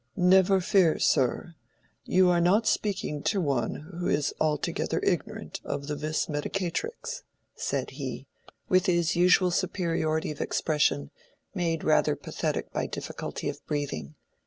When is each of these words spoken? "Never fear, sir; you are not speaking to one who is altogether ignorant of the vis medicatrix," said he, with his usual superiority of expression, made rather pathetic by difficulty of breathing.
"Never 0.15 0.59
fear, 0.61 0.97
sir; 0.97 1.53
you 2.05 2.31
are 2.31 2.41
not 2.41 2.65
speaking 2.65 3.21
to 3.21 3.39
one 3.39 3.75
who 3.99 4.07
is 4.07 4.33
altogether 4.41 4.99
ignorant 5.03 5.61
of 5.63 5.85
the 5.85 5.95
vis 5.95 6.25
medicatrix," 6.27 7.21
said 7.55 7.91
he, 7.91 8.25
with 8.67 8.87
his 8.87 9.15
usual 9.15 9.51
superiority 9.51 10.31
of 10.31 10.41
expression, 10.41 11.11
made 11.53 11.83
rather 11.83 12.15
pathetic 12.15 12.73
by 12.73 12.87
difficulty 12.87 13.47
of 13.47 13.63
breathing. 13.67 14.15